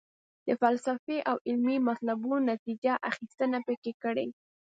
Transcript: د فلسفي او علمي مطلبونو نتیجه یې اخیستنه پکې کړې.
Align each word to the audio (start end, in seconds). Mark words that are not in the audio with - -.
د 0.47 0.47
فلسفي 0.61 1.17
او 1.29 1.35
علمي 1.47 1.77
مطلبونو 1.89 2.37
نتیجه 2.51 2.91
یې 2.97 3.01
اخیستنه 3.09 3.59
پکې 3.67 3.93
کړې. 4.03 4.27